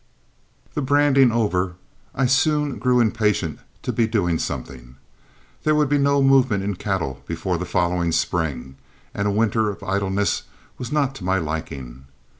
[0.73, 1.75] The branding over,
[2.15, 4.95] I soon grew impatient to be doing something.
[5.61, 8.77] There would be no movement in cattle before the following spring,
[9.13, 10.41] and a winter of idleness
[10.79, 12.07] was not to my liking.